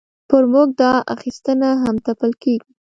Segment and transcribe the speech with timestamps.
[0.29, 2.71] پر موږ دا اخیستنه هم تپل کېږي.